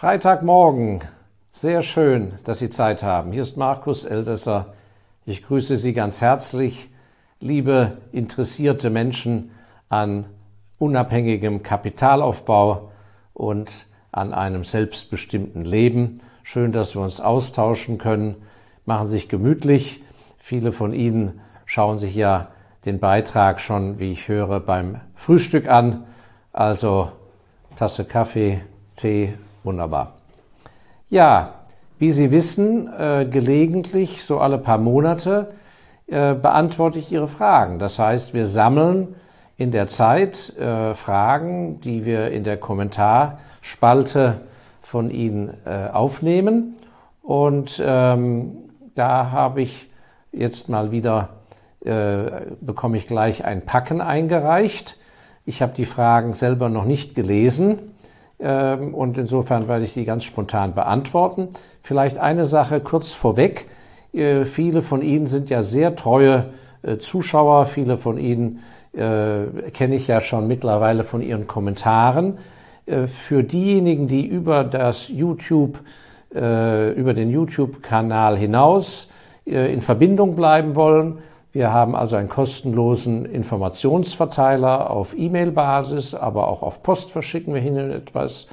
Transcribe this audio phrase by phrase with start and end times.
[0.00, 1.02] Freitagmorgen.
[1.50, 3.32] Sehr schön, dass Sie Zeit haben.
[3.32, 4.72] Hier ist Markus Elsässer.
[5.26, 6.88] Ich grüße Sie ganz herzlich,
[7.38, 9.50] liebe interessierte Menschen
[9.90, 10.24] an
[10.78, 12.92] unabhängigem Kapitalaufbau
[13.34, 16.22] und an einem selbstbestimmten Leben.
[16.44, 18.36] Schön, dass wir uns austauschen können.
[18.86, 20.02] Machen sich gemütlich.
[20.38, 22.48] Viele von Ihnen schauen sich ja
[22.86, 26.06] den Beitrag schon, wie ich höre, beim Frühstück an.
[26.54, 27.12] Also
[27.76, 28.62] Tasse Kaffee,
[28.96, 30.14] Tee Wunderbar.
[31.10, 31.54] Ja,
[31.98, 35.52] wie Sie wissen, äh, gelegentlich, so alle paar Monate,
[36.06, 37.78] äh, beantworte ich Ihre Fragen.
[37.78, 39.16] Das heißt, wir sammeln
[39.58, 44.40] in der Zeit äh, Fragen, die wir in der Kommentarspalte
[44.82, 45.54] von Ihnen
[45.92, 46.74] aufnehmen.
[47.22, 48.56] Und ähm,
[48.96, 49.88] da habe ich
[50.32, 51.28] jetzt mal wieder,
[52.60, 54.96] bekomme ich gleich ein Packen eingereicht.
[55.46, 57.89] Ich habe die Fragen selber noch nicht gelesen
[58.40, 61.48] und insofern werde ich die ganz spontan beantworten.
[61.82, 63.66] Vielleicht eine Sache kurz vorweg.
[64.12, 66.46] Äh, viele von Ihnen sind ja sehr treue
[66.82, 67.66] äh, Zuschauer.
[67.66, 68.60] Viele von Ihnen
[68.92, 72.38] äh, kenne ich ja schon mittlerweile von Ihren Kommentaren.
[73.06, 75.78] Für diejenigen, die über das YouTube,
[76.30, 79.08] über den YouTube-Kanal hinaus
[79.44, 81.18] in Verbindung bleiben wollen,
[81.52, 87.76] wir haben also einen kostenlosen Informationsverteiler auf E-Mail-Basis, aber auch auf Post verschicken wir hin
[87.76, 88.46] und etwas.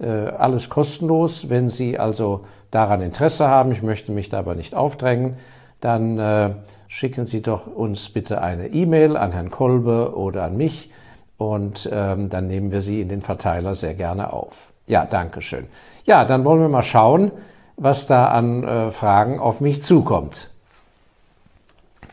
[0.00, 1.50] Äh, alles kostenlos.
[1.50, 5.36] Wenn Sie also daran Interesse haben, ich möchte mich da aber nicht aufdrängen,
[5.80, 6.50] dann äh,
[6.88, 10.90] schicken Sie doch uns bitte eine E-Mail an Herrn Kolbe oder an mich
[11.36, 14.72] und ähm, dann nehmen wir Sie in den Verteiler sehr gerne auf.
[14.86, 15.66] Ja, danke schön.
[16.06, 17.30] Ja, dann wollen wir mal schauen,
[17.76, 20.50] was da an äh, Fragen auf mich zukommt.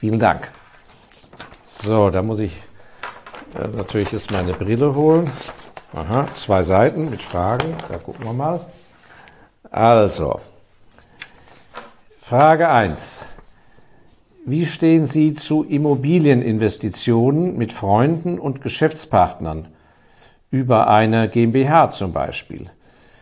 [0.06, 0.52] Vielen Dank.
[1.64, 2.56] So, da muss ich
[3.56, 5.32] äh, natürlich jetzt meine Brille holen.
[5.96, 7.74] Aha, zwei Seiten mit Fragen.
[7.90, 8.60] Da gucken wir mal.
[9.72, 10.40] Also,
[12.22, 13.26] Frage 1.
[14.46, 19.70] Wie stehen Sie zu Immobilieninvestitionen mit Freunden und Geschäftspartnern
[20.52, 22.70] über eine GmbH zum Beispiel?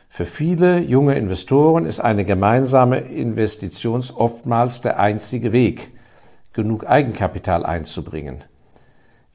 [0.10, 5.93] Für viele junge Investoren ist eine gemeinsame Investition oftmals der einzige Weg
[6.54, 8.44] genug Eigenkapital einzubringen?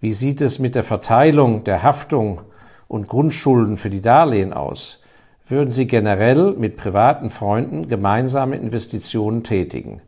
[0.00, 2.42] Wie sieht es mit der Verteilung der Haftung
[2.86, 5.02] und Grundschulden für die Darlehen aus?
[5.48, 10.00] Würden Sie generell mit privaten Freunden gemeinsame Investitionen tätigen?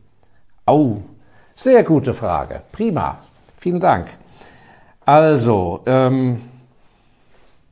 [0.65, 1.01] Au,
[1.55, 2.61] sehr gute Frage.
[2.71, 3.17] Prima.
[3.57, 4.07] Vielen Dank.
[5.05, 6.41] Also, ähm,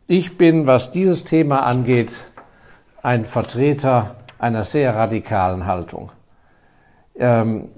[0.07, 2.11] ich bin, was dieses Thema angeht,
[3.01, 6.11] ein Vertreter einer sehr radikalen Haltung.
[7.15, 7.69] Ähm,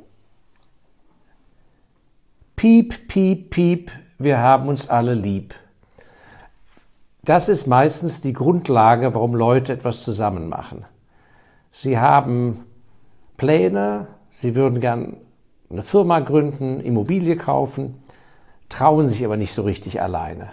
[2.61, 5.55] Piep, piep, piep, wir haben uns alle lieb.
[7.23, 10.85] Das ist meistens die Grundlage, warum Leute etwas zusammen machen.
[11.71, 12.65] Sie haben
[13.35, 15.17] Pläne, sie würden gern
[15.71, 17.95] eine Firma gründen, Immobilie kaufen,
[18.69, 20.49] trauen sich aber nicht so richtig alleine.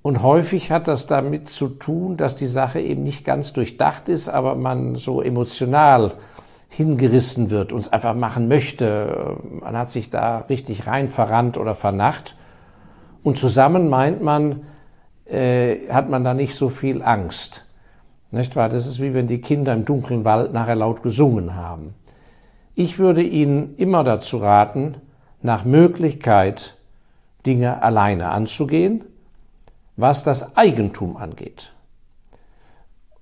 [0.00, 4.30] Und häufig hat das damit zu tun, dass die Sache eben nicht ganz durchdacht ist,
[4.30, 6.14] aber man so emotional
[6.70, 9.36] hingerissen wird, uns einfach machen möchte.
[9.60, 12.36] Man hat sich da richtig rein verrannt oder vernacht.
[13.22, 14.62] Und zusammen meint man,
[15.26, 17.66] äh, hat man da nicht so viel Angst.
[18.30, 18.68] Nicht wahr?
[18.68, 21.94] Das ist wie wenn die Kinder im dunklen Wald nachher laut gesungen haben.
[22.76, 24.94] Ich würde Ihnen immer dazu raten,
[25.42, 26.76] nach Möglichkeit
[27.46, 29.04] Dinge alleine anzugehen,
[29.96, 31.72] was das Eigentum angeht.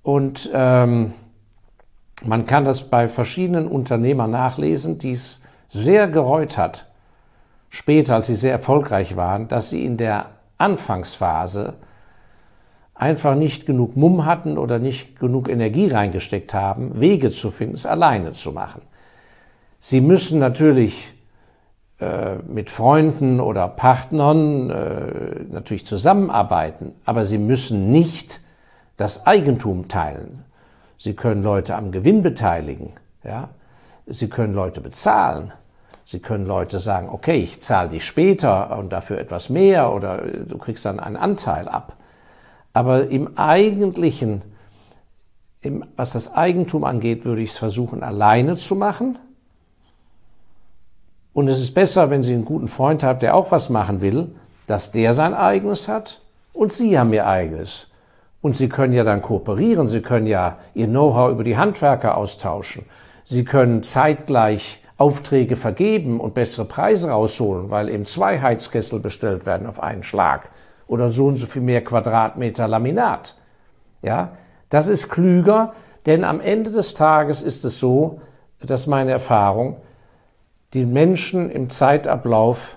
[0.03, 1.12] Und ähm,
[2.24, 6.86] man kann das bei verschiedenen Unternehmern nachlesen, die es sehr gereut hat,
[7.68, 10.26] später, als sie sehr erfolgreich waren, dass sie in der
[10.56, 11.74] Anfangsphase
[12.94, 17.86] einfach nicht genug Mumm hatten oder nicht genug Energie reingesteckt haben, Wege zu finden, es
[17.86, 18.82] alleine zu machen.
[19.78, 21.14] Sie müssen natürlich
[22.00, 28.40] äh, mit Freunden oder Partnern äh, natürlich zusammenarbeiten, aber sie müssen nicht
[28.96, 30.44] das Eigentum teilen.
[30.98, 32.92] Sie können Leute am Gewinn beteiligen.
[33.24, 33.50] Ja?
[34.06, 35.52] Sie können Leute bezahlen.
[36.04, 40.56] Sie können Leute sagen, okay, ich zahle dich später und dafür etwas mehr oder du
[40.58, 41.96] kriegst dann einen Anteil ab.
[42.72, 44.42] Aber im eigentlichen,
[45.60, 49.18] im, was das Eigentum angeht, würde ich es versuchen, alleine zu machen.
[51.34, 54.34] Und es ist besser, wenn Sie einen guten Freund haben, der auch was machen will,
[54.66, 56.20] dass der sein eigenes hat
[56.52, 57.86] und Sie haben Ihr eigenes.
[58.40, 62.85] Und Sie können ja dann kooperieren, Sie können ja Ihr Know-how über die Handwerker austauschen.
[63.25, 69.67] Sie können zeitgleich Aufträge vergeben und bessere Preise rausholen, weil eben zwei Heizkessel bestellt werden
[69.67, 70.50] auf einen Schlag
[70.87, 73.37] oder so und so viel mehr Quadratmeter Laminat.
[74.02, 74.32] Ja,
[74.70, 75.73] Das ist klüger,
[76.06, 78.20] denn am Ende des Tages ist es so,
[78.61, 79.76] dass meine Erfahrung,
[80.75, 82.76] die Menschen im Zeitablauf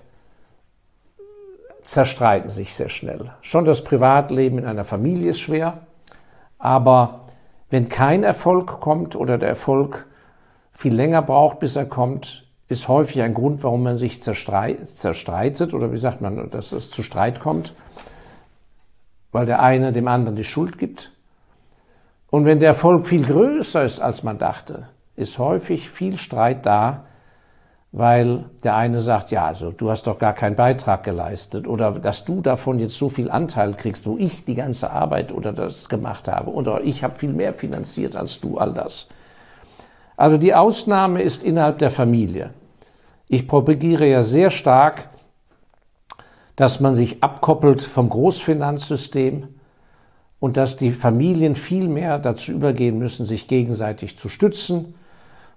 [1.92, 3.32] zerstreiten sich sehr schnell.
[3.42, 5.80] Schon das Privatleben in einer Familie ist schwer,
[6.58, 7.26] aber
[7.70, 10.08] wenn kein Erfolg kommt oder der Erfolg
[10.72, 15.92] viel länger braucht, bis er kommt, ist häufig ein Grund, warum man sich zerstreitet oder
[15.92, 17.74] wie sagt man, dass es zu Streit kommt,
[19.34, 21.12] weil der eine dem anderen die Schuld gibt.
[22.30, 27.04] Und wenn der Erfolg viel größer ist, als man dachte, ist häufig viel Streit da,
[27.92, 32.24] weil der eine sagt, ja, also du hast doch gar keinen Beitrag geleistet oder dass
[32.24, 36.28] du davon jetzt so viel Anteil kriegst, wo ich die ganze Arbeit oder das gemacht
[36.30, 39.08] habe oder ich habe viel mehr finanziert als du all das.
[40.16, 42.52] Also die Ausnahme ist innerhalb der Familie.
[43.28, 45.10] Ich propagiere ja sehr stark,
[46.56, 49.48] dass man sich abkoppelt vom Großfinanzsystem
[50.40, 54.94] und dass die Familien viel mehr dazu übergehen müssen, sich gegenseitig zu stützen.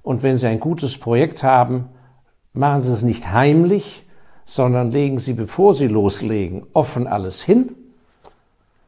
[0.02, 1.88] Und wenn sie ein gutes Projekt haben,
[2.54, 4.06] machen Sie es nicht heimlich,
[4.44, 7.74] sondern legen Sie, bevor Sie loslegen, offen alles hin.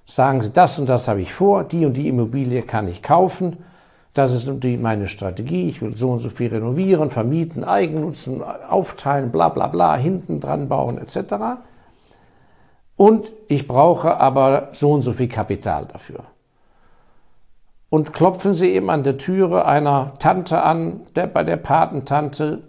[0.07, 3.59] Sagen Sie, das und das habe ich vor, die und die Immobilie kann ich kaufen.
[4.15, 4.49] Das ist
[4.81, 5.69] meine Strategie.
[5.69, 10.69] Ich will so und so viel renovieren, vermieten, Eigennutzen, aufteilen, bla bla bla, hinten dran
[10.69, 11.59] bauen etc.
[12.97, 16.21] Und ich brauche aber so und so viel Kapital dafür.
[17.91, 22.63] Und klopfen Sie eben an der Türe einer Tante an, der, bei der Patentante,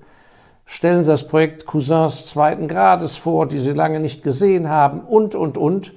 [0.68, 5.34] stellen Sie das Projekt Cousins zweiten Grades vor, die Sie lange nicht gesehen haben und,
[5.34, 5.94] und, und.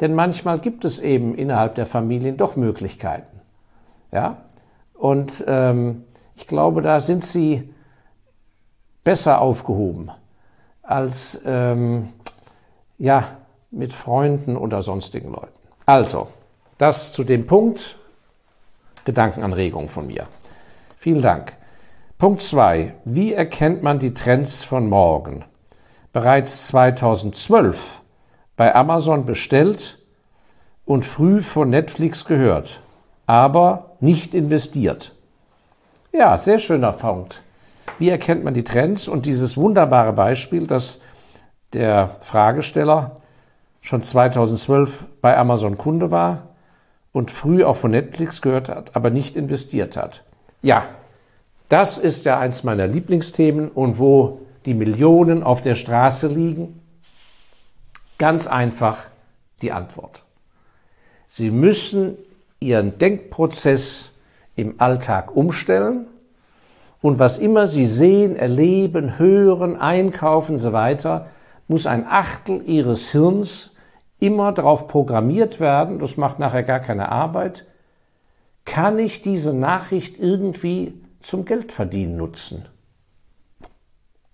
[0.00, 3.40] Denn manchmal gibt es eben innerhalb der Familien doch Möglichkeiten.
[4.10, 4.38] Ja?
[4.94, 6.04] Und ähm,
[6.34, 7.72] ich glaube, da sind Sie
[9.04, 10.10] besser aufgehoben
[10.82, 12.08] als ähm,
[12.98, 13.24] ja,
[13.70, 15.52] mit Freunden oder sonstigen Leuten.
[15.84, 16.28] Also,
[16.78, 17.96] das zu dem Punkt.
[19.04, 20.26] Gedankenanregung von mir.
[20.98, 21.52] Vielen Dank.
[22.18, 22.94] Punkt 2.
[23.04, 25.44] Wie erkennt man die Trends von morgen?
[26.14, 28.00] Bereits 2012
[28.56, 29.98] bei Amazon bestellt
[30.86, 32.80] und früh von Netflix gehört,
[33.26, 35.12] aber nicht investiert.
[36.10, 37.42] Ja, sehr schöner Punkt.
[37.98, 39.08] Wie erkennt man die Trends?
[39.08, 41.00] Und dieses wunderbare Beispiel, dass
[41.74, 43.16] der Fragesteller
[43.82, 46.48] schon 2012 bei Amazon Kunde war
[47.12, 50.22] und früh auch von Netflix gehört hat, aber nicht investiert hat.
[50.62, 50.84] Ja,
[51.68, 56.80] das ist ja eins meiner Lieblingsthemen und wo die Millionen auf der Straße liegen?
[58.18, 58.98] Ganz einfach
[59.62, 60.22] die Antwort.
[61.28, 62.16] Sie müssen
[62.60, 64.12] Ihren Denkprozess
[64.54, 66.06] im Alltag umstellen
[67.02, 71.26] und was immer Sie sehen, erleben, hören, einkaufen so weiter,
[71.68, 73.72] muss ein Achtel Ihres Hirns
[74.18, 77.66] immer darauf programmiert werden, das macht nachher gar keine Arbeit,
[78.64, 80.94] kann ich diese Nachricht irgendwie
[81.26, 82.66] zum Geldverdienen nutzen.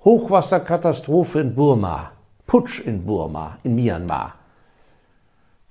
[0.04, 2.12] Hochwasserkatastrophe in Burma,
[2.46, 4.34] Putsch in Burma, in Myanmar.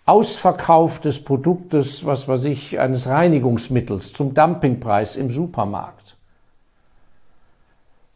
[0.08, 6.18] Ausverkauf des Produktes, was weiß ich, eines Reinigungsmittels zum Dumpingpreis im Supermarkt.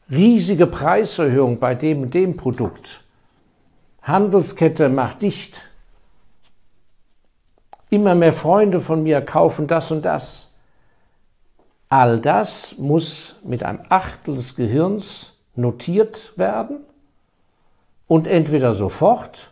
[0.09, 3.03] Riesige Preiserhöhung bei dem und dem Produkt.
[4.01, 5.61] Handelskette macht dicht.
[7.91, 10.54] Immer mehr Freunde von mir kaufen das und das.
[11.89, 16.79] All das muss mit einem Achtel des Gehirns notiert werden
[18.07, 19.51] und entweder sofort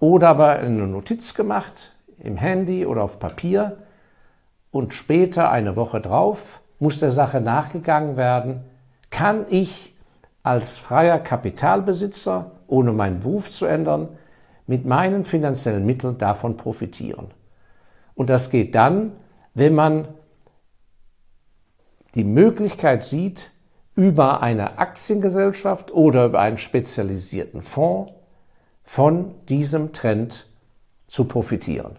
[0.00, 3.78] oder aber eine Notiz gemacht im Handy oder auf Papier
[4.70, 8.60] und später eine Woche drauf muss der Sache nachgegangen werden,
[9.10, 9.94] kann ich
[10.42, 14.08] als freier Kapitalbesitzer, ohne meinen Beruf zu ändern,
[14.66, 17.30] mit meinen finanziellen Mitteln davon profitieren.
[18.14, 19.12] Und das geht dann,
[19.54, 20.08] wenn man
[22.14, 23.50] die Möglichkeit sieht,
[23.94, 28.12] über eine Aktiengesellschaft oder über einen spezialisierten Fonds
[28.84, 30.46] von diesem Trend
[31.08, 31.96] zu profitieren.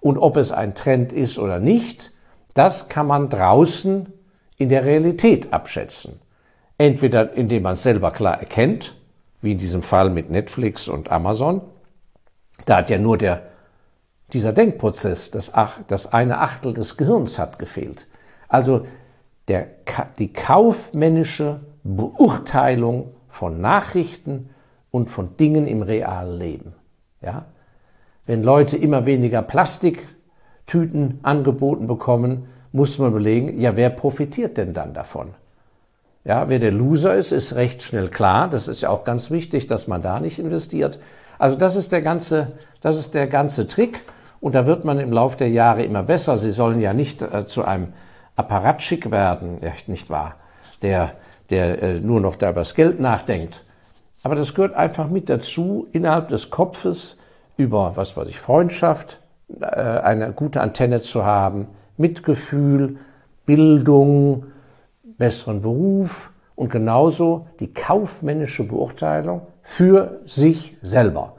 [0.00, 2.12] Und ob es ein Trend ist oder nicht,
[2.52, 4.12] das kann man draußen
[4.58, 6.20] in der Realität abschätzen.
[6.76, 8.94] Entweder indem man es selber klar erkennt,
[9.40, 11.62] wie in diesem Fall mit Netflix und Amazon.
[12.66, 13.42] Da hat ja nur der,
[14.32, 15.52] dieser Denkprozess, das,
[15.88, 18.06] das eine Achtel des Gehirns hat gefehlt.
[18.48, 18.86] Also
[19.48, 19.66] der,
[20.18, 24.50] die kaufmännische Beurteilung von Nachrichten
[24.90, 26.74] und von Dingen im realen Leben.
[27.20, 27.46] Ja?
[28.26, 34.94] Wenn Leute immer weniger Plastiktüten angeboten bekommen, muss man überlegen, ja, wer profitiert denn dann
[34.94, 35.34] davon?
[36.24, 38.48] Ja, wer der Loser ist, ist recht schnell klar.
[38.48, 40.98] Das ist ja auch ganz wichtig, dass man da nicht investiert.
[41.38, 44.00] Also das ist der ganze, das ist der ganze Trick.
[44.40, 46.38] Und da wird man im Laufe der Jahre immer besser.
[46.38, 47.92] Sie sollen ja nicht äh, zu einem
[48.36, 50.36] Apparatschik werden, nicht wahr,
[50.82, 51.12] der,
[51.50, 53.64] der äh, nur noch da über das Geld nachdenkt.
[54.22, 57.16] Aber das gehört einfach mit dazu, innerhalb des Kopfes
[57.56, 59.20] über, was weiß ich, Freundschaft,
[59.60, 62.96] äh, eine gute Antenne zu haben, Mitgefühl,
[63.46, 64.46] Bildung,
[65.18, 71.34] besseren Beruf und genauso die kaufmännische Beurteilung für sich selber.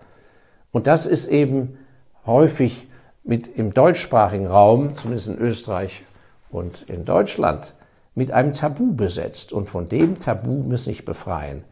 [0.72, 1.78] Und das ist eben
[2.26, 2.88] häufig
[3.24, 6.04] mit im deutschsprachigen Raum, zumindest in Österreich
[6.56, 7.74] und in Deutschland,
[8.16, 9.52] mit einem Tabu besetzt.
[9.52, 11.64] Und von dem Tabu müssen sich befreien.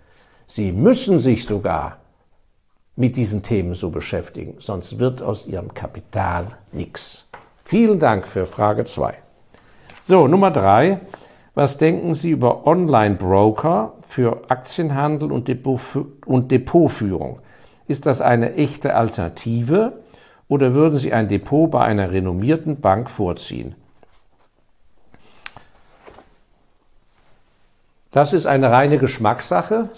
[0.45, 1.97] Sie müssen sich sogar
[2.95, 7.27] mit diesen Themen so beschäftigen, sonst wird aus ihrem Kapital nichts.
[7.63, 9.15] Vielen Dank für Frage 2.
[10.03, 10.99] So, Nummer 3.
[11.55, 17.39] Was denken Sie über Online-Broker für Aktienhandel und, Depotführung?
[17.87, 19.93] Ist das eine echte Alternative
[20.47, 23.75] oder würden Sie ein Depot bei einer renommierten Bank vorziehen?
[28.13, 29.89] Das ist eine reine Geschmackssache.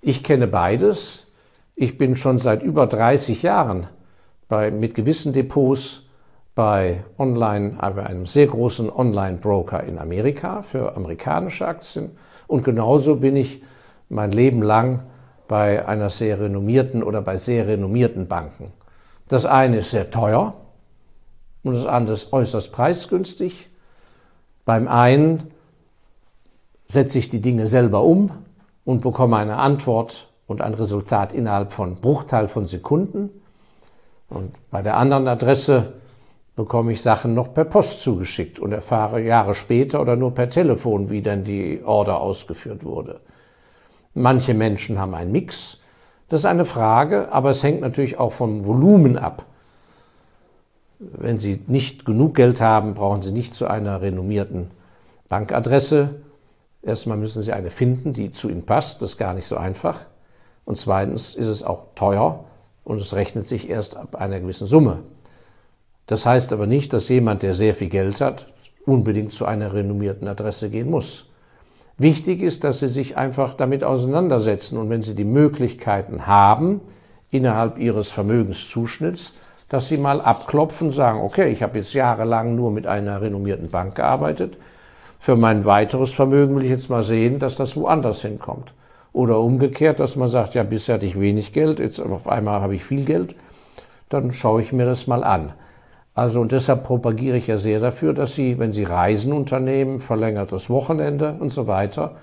[0.00, 1.26] Ich kenne beides.
[1.74, 3.88] Ich bin schon seit über 30 Jahren
[4.48, 6.02] bei, mit gewissen Depots
[6.54, 12.16] bei Online, bei einem sehr großen Online-Broker in Amerika für amerikanische Aktien.
[12.46, 13.64] Und genauso bin ich
[14.08, 15.02] mein Leben lang
[15.48, 18.72] bei einer sehr renommierten oder bei sehr renommierten Banken.
[19.26, 20.54] Das eine ist sehr teuer
[21.64, 23.70] und das andere ist äußerst preisgünstig.
[24.64, 25.50] Beim einen
[26.86, 28.30] setze ich die Dinge selber um
[28.84, 33.30] und bekomme eine Antwort und ein Resultat innerhalb von Bruchteil von Sekunden.
[34.28, 35.94] Und bei der anderen Adresse
[36.56, 41.10] bekomme ich Sachen noch per Post zugeschickt und erfahre Jahre später oder nur per Telefon,
[41.10, 43.20] wie denn die Order ausgeführt wurde.
[44.14, 45.78] Manche Menschen haben einen Mix.
[46.28, 49.44] Das ist eine Frage, aber es hängt natürlich auch vom Volumen ab.
[50.98, 54.70] Wenn Sie nicht genug Geld haben, brauchen Sie nicht zu einer renommierten
[55.28, 56.20] Bankadresse.
[56.84, 59.00] Erstmal müssen Sie eine finden, die zu Ihnen passt.
[59.00, 60.00] Das ist gar nicht so einfach.
[60.64, 62.44] Und zweitens ist es auch teuer
[62.84, 65.00] und es rechnet sich erst ab einer gewissen Summe.
[66.06, 68.46] Das heißt aber nicht, dass jemand, der sehr viel Geld hat,
[68.84, 71.30] unbedingt zu einer renommierten Adresse gehen muss.
[71.96, 76.80] Wichtig ist, dass Sie sich einfach damit auseinandersetzen und wenn Sie die Möglichkeiten haben,
[77.30, 79.34] innerhalb Ihres Vermögenszuschnitts,
[79.68, 83.70] dass Sie mal abklopfen und sagen, okay, ich habe jetzt jahrelang nur mit einer renommierten
[83.70, 84.58] Bank gearbeitet.
[85.24, 88.74] Für mein weiteres Vermögen will ich jetzt mal sehen, dass das woanders hinkommt.
[89.14, 92.74] Oder umgekehrt, dass man sagt, ja, bisher hatte ich wenig Geld, jetzt auf einmal habe
[92.74, 93.34] ich viel Geld,
[94.10, 95.54] dann schaue ich mir das mal an.
[96.12, 100.68] Also und deshalb propagiere ich ja sehr dafür, dass Sie, wenn Sie Reisen unternehmen, verlängertes
[100.68, 102.16] Wochenende und so weiter,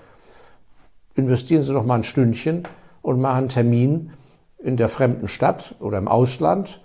[1.16, 2.62] investieren Sie doch mal ein Stündchen
[3.02, 4.12] und machen einen Termin
[4.58, 6.80] in der fremden Stadt oder im Ausland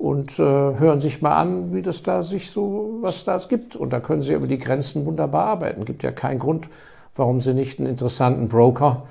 [0.00, 3.76] und äh, hören sich mal an, wie das da sich so, was da es gibt.
[3.76, 5.84] Und da können Sie über die Grenzen wunderbar arbeiten.
[5.84, 6.68] Gibt ja keinen Grund,
[7.14, 9.02] warum Sie nicht einen interessanten Broker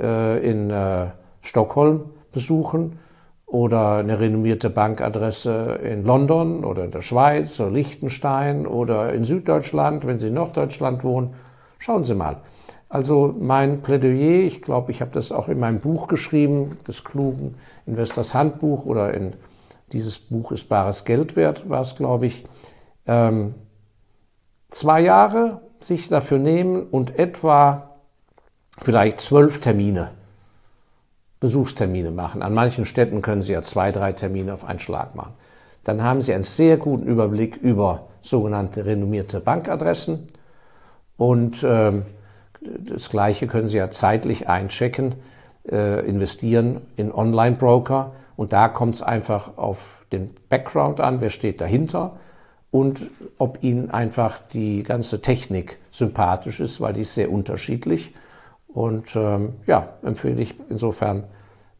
[0.00, 1.06] äh, in äh,
[1.42, 2.98] Stockholm besuchen
[3.46, 10.08] oder eine renommierte Bankadresse in London oder in der Schweiz oder Liechtenstein oder in Süddeutschland,
[10.08, 11.34] wenn Sie in Norddeutschland wohnen.
[11.78, 12.38] Schauen Sie mal.
[12.88, 17.54] Also mein Plädoyer, ich glaube, ich habe das auch in meinem Buch geschrieben, des klugen
[17.86, 19.34] Investors Handbuch oder in
[19.92, 22.44] dieses Buch ist bares Geld wert, war es, glaube ich.
[23.06, 23.54] Ähm,
[24.70, 27.96] zwei Jahre sich dafür nehmen und etwa
[28.82, 30.10] vielleicht zwölf Termine
[31.38, 32.42] Besuchstermine machen.
[32.42, 35.34] An manchen Städten können Sie ja zwei, drei Termine auf einen Schlag machen.
[35.84, 40.26] Dann haben Sie einen sehr guten Überblick über sogenannte renommierte Bankadressen
[41.16, 41.92] und äh,
[42.60, 45.14] das Gleiche können Sie ja zeitlich einchecken,
[45.70, 51.60] äh, investieren in Online-Broker und da kommt es einfach auf den Background an, wer steht
[51.60, 52.18] dahinter
[52.70, 53.00] und
[53.38, 58.14] ob Ihnen einfach die ganze Technik sympathisch ist, weil die ist sehr unterschiedlich.
[58.68, 61.24] Und ähm, ja, empfehle ich insofern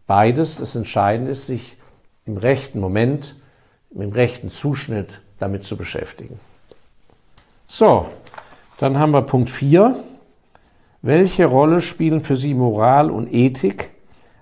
[0.07, 0.57] beides.
[0.57, 1.77] Das Entscheidende ist, sich
[2.25, 3.37] im rechten Moment,
[3.91, 6.41] im rechten Zuschnitt damit zu beschäftigen.
[7.67, 8.07] So,
[8.79, 9.97] dann haben wir Punkt 4.
[11.03, 13.91] Welche Rolle spielen für Sie Moral und Ethik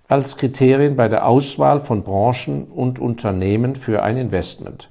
[0.09, 4.91] als Kriterien bei der Auswahl von Branchen und Unternehmen für ein Investment?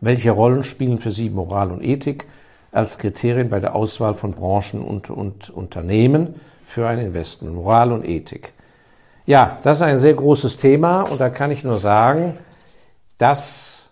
[0.00, 2.26] Welche Rollen spielen für Sie Moral und Ethik
[2.72, 7.54] als Kriterien bei der Auswahl von Branchen und, und Unternehmen für ein Investment.
[7.54, 8.52] Moral und Ethik.
[9.26, 12.38] Ja, das ist ein sehr großes Thema und da kann ich nur sagen,
[13.18, 13.90] das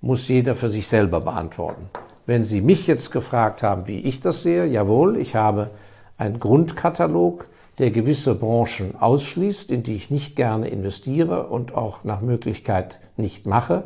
[0.00, 1.90] muss jeder für sich selber beantworten.
[2.26, 5.70] Wenn Sie mich jetzt gefragt haben, wie ich das sehe, jawohl, ich habe
[6.16, 7.46] einen Grundkatalog,
[7.80, 13.46] der gewisse Branchen ausschließt, in die ich nicht gerne investiere und auch nach Möglichkeit nicht
[13.46, 13.84] mache.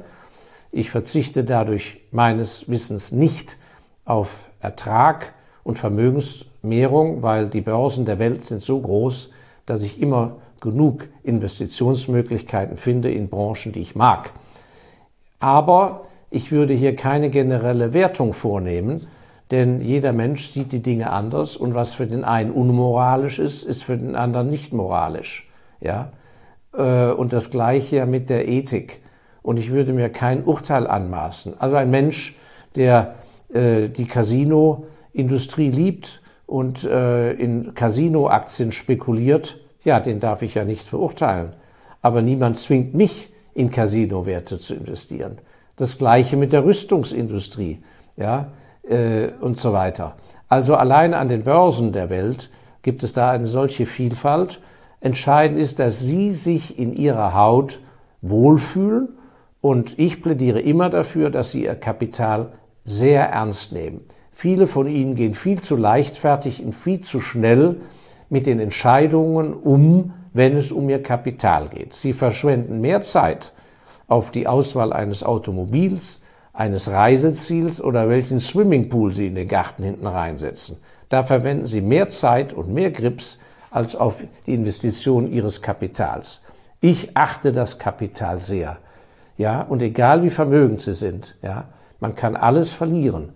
[0.72, 3.56] Ich verzichte dadurch meines Wissens nicht
[4.04, 5.32] auf Ertrag
[5.62, 9.30] und Vermögensmehrung, weil die Börsen der Welt sind so groß,
[9.64, 14.30] dass ich immer genug Investitionsmöglichkeiten finde in Branchen, die ich mag.
[15.38, 19.06] Aber ich würde hier keine generelle Wertung vornehmen,
[19.54, 23.84] denn jeder Mensch sieht die Dinge anders und was für den einen unmoralisch ist, ist
[23.84, 25.48] für den anderen nicht moralisch.
[25.80, 26.10] Ja?
[26.76, 29.00] Äh, und das Gleiche mit der Ethik.
[29.42, 31.54] Und ich würde mir kein Urteil anmaßen.
[31.60, 32.36] Also ein Mensch,
[32.74, 33.14] der
[33.52, 40.84] äh, die Casino-Industrie liebt und äh, in Casino-Aktien spekuliert, ja, den darf ich ja nicht
[40.84, 41.52] verurteilen.
[42.02, 45.38] Aber niemand zwingt mich, in Casino-Werte zu investieren.
[45.76, 47.78] Das gleiche mit der Rüstungsindustrie
[48.16, 48.48] ja,
[48.88, 50.16] äh, und so weiter.
[50.48, 52.50] Also allein an den Börsen der Welt
[52.82, 54.60] gibt es da eine solche Vielfalt.
[55.00, 57.80] Entscheidend ist, dass Sie sich in Ihrer Haut
[58.22, 59.08] wohlfühlen
[59.60, 62.52] und ich plädiere immer dafür, dass Sie Ihr Kapital
[62.84, 64.02] sehr ernst nehmen.
[64.30, 67.76] Viele von Ihnen gehen viel zu leichtfertig und viel zu schnell
[68.28, 71.94] mit den Entscheidungen um, wenn es um Ihr Kapital geht.
[71.94, 73.52] Sie verschwenden mehr Zeit
[74.08, 76.20] auf die Auswahl eines Automobils,
[76.54, 80.78] eines Reiseziels oder welchen Swimmingpool Sie in den Garten hinten reinsetzen.
[81.08, 83.38] Da verwenden Sie mehr Zeit und mehr Grips
[83.70, 86.42] als auf die Investition Ihres Kapitals.
[86.80, 88.78] Ich achte das Kapital sehr.
[89.36, 91.64] Ja, und egal wie vermögend Sie sind, ja,
[91.98, 93.32] man kann alles verlieren.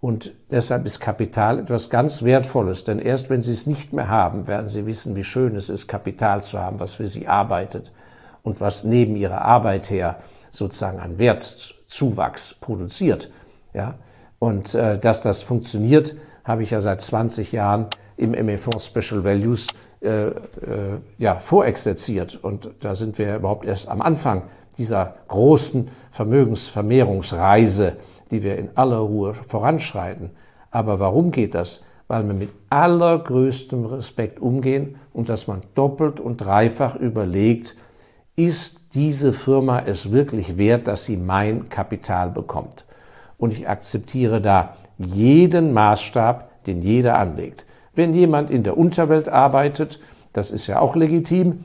[0.00, 4.48] Und deshalb ist Kapital etwas ganz Wertvolles, denn erst wenn Sie es nicht mehr haben,
[4.48, 7.92] werden Sie wissen, wie schön es ist, Kapital zu haben, was für Sie arbeitet
[8.42, 10.16] und was neben ihrer Arbeit her
[10.50, 11.18] sozusagen an
[11.92, 13.30] Wertzuwachs produziert.
[13.74, 13.94] Ja?
[14.38, 19.66] Und äh, dass das funktioniert, habe ich ja seit 20 Jahren im ME-Fonds Special Values
[20.00, 20.32] äh, äh,
[21.18, 22.42] ja, vorexerziert.
[22.42, 24.44] Und da sind wir überhaupt erst am Anfang
[24.78, 27.96] dieser großen Vermögensvermehrungsreise,
[28.30, 30.30] die wir in aller Ruhe voranschreiten.
[30.70, 31.84] Aber warum geht das?
[32.08, 37.76] Weil wir mit allergrößtem Respekt umgehen und dass man doppelt und dreifach überlegt,
[38.34, 42.84] ist diese Firma es wirklich wert, dass sie mein Kapital bekommt?
[43.38, 47.64] Und ich akzeptiere da jeden Maßstab, den jeder anlegt.
[47.94, 50.00] Wenn jemand in der Unterwelt arbeitet,
[50.32, 51.64] das ist ja auch legitim.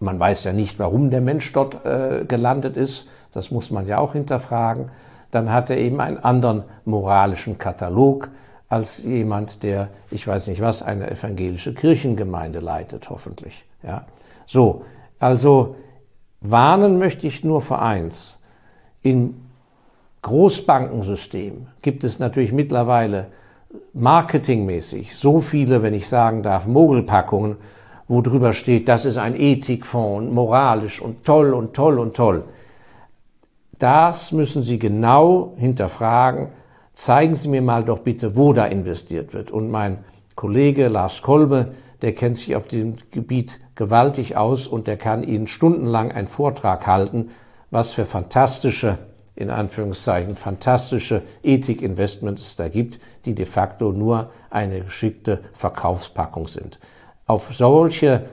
[0.00, 3.08] Man weiß ja nicht, warum der Mensch dort äh, gelandet ist.
[3.32, 4.90] Das muss man ja auch hinterfragen.
[5.30, 8.28] Dann hat er eben einen anderen moralischen Katalog
[8.68, 13.64] als jemand, der, ich weiß nicht was, eine evangelische Kirchengemeinde leitet, hoffentlich.
[13.82, 14.04] Ja.
[14.46, 14.84] So,
[15.18, 15.76] also
[16.44, 18.40] warnen möchte ich nur vor eins.
[19.02, 19.34] Im
[20.22, 23.26] Großbankensystem gibt es natürlich mittlerweile
[23.92, 27.56] marketingmäßig so viele, wenn ich sagen darf, Mogelpackungen,
[28.06, 32.44] wo drüber steht, das ist ein Ethikfonds, moralisch und toll und toll und toll.
[33.78, 36.48] Das müssen Sie genau hinterfragen.
[36.92, 39.50] Zeigen Sie mir mal doch bitte, wo da investiert wird.
[39.50, 40.04] Und mein
[40.36, 45.46] Kollege Lars Kolbe, der kennt sich auf dem Gebiet gewaltig aus und der kann Ihnen
[45.46, 47.30] stundenlang einen Vortrag halten,
[47.70, 48.98] was für fantastische,
[49.34, 56.78] in Anführungszeichen, fantastische Ethikinvestments es da gibt, die de facto nur eine geschickte Verkaufspackung sind.
[57.26, 58.26] Auf solche,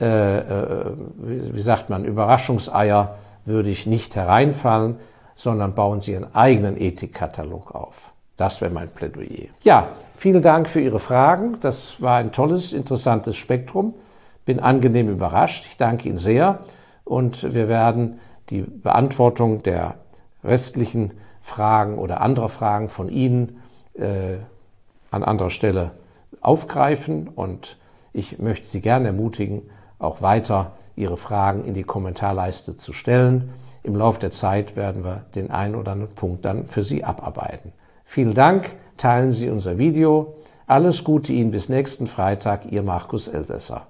[0.00, 4.96] äh, äh, wie sagt man, Überraschungseier würde ich nicht hereinfallen,
[5.34, 8.12] sondern bauen Sie Ihren eigenen Ethikkatalog auf.
[8.36, 9.48] Das wäre mein Plädoyer.
[9.62, 11.58] Ja, vielen Dank für Ihre Fragen.
[11.60, 13.94] Das war ein tolles, interessantes Spektrum
[14.46, 15.66] bin angenehm überrascht.
[15.66, 16.60] Ich danke Ihnen sehr
[17.04, 19.96] und wir werden die Beantwortung der
[20.42, 23.60] restlichen Fragen oder anderer Fragen von Ihnen
[23.94, 24.36] äh,
[25.10, 25.90] an anderer Stelle
[26.40, 27.76] aufgreifen und
[28.12, 29.62] ich möchte Sie gerne ermutigen,
[29.98, 33.50] auch weiter Ihre Fragen in die Kommentarleiste zu stellen.
[33.82, 37.72] Im Laufe der Zeit werden wir den einen oder anderen Punkt dann für Sie abarbeiten.
[38.06, 40.36] Vielen Dank, teilen Sie unser Video.
[40.66, 43.86] Alles Gute Ihnen bis nächsten Freitag, Ihr Markus Elsässer.